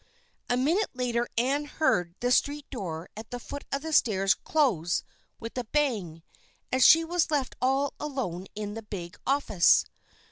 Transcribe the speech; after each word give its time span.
A 0.49 0.57
minute 0.57 0.89
later 0.95 1.27
Ann 1.37 1.65
heard 1.65 2.15
the 2.21 2.31
street 2.31 2.67
door 2.71 3.07
at 3.15 3.29
the 3.29 3.39
foot 3.39 3.65
of 3.71 3.83
the 3.83 3.93
stairs 3.93 4.33
close 4.33 5.03
with 5.39 5.55
a 5.59 5.63
bang, 5.65 6.23
and 6.71 6.81
she 6.83 7.05
was 7.05 7.29
left 7.29 7.53
all 7.61 7.93
alone 7.99 8.47
in 8.55 8.73
the 8.73 8.81
big 8.81 9.15
office. 9.27 9.85